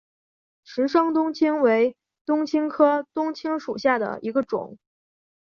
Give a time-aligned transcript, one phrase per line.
[0.63, 1.95] 石生冬青为
[2.25, 4.79] 冬青科冬青属下的一个种。